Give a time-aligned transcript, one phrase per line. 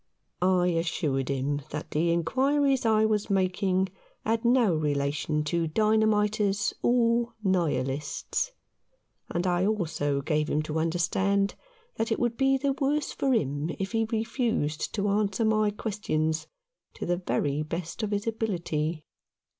[0.41, 3.89] I assured him that the inquiries I was making
[4.25, 8.51] had no relation to dynamiters or Nihilists;
[9.29, 11.53] and I also gave him to understand
[11.97, 16.47] that it would be the worse for him if he refused to answer my questions
[16.95, 19.05] to the very best of his ability.